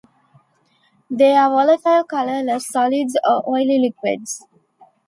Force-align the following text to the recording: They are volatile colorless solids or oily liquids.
They 1.11 1.35
are 1.35 1.51
volatile 1.51 2.03
colorless 2.05 2.67
solids 2.69 3.15
or 3.23 3.47
oily 3.47 3.77
liquids. 3.77 4.43